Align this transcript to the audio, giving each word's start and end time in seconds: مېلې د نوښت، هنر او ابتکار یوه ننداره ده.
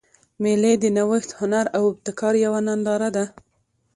مېلې 0.41 0.73
د 0.79 0.85
نوښت، 0.97 1.29
هنر 1.39 1.65
او 1.77 1.83
ابتکار 1.91 2.33
یوه 2.45 2.59
ننداره 2.67 3.09
ده. 3.15 3.25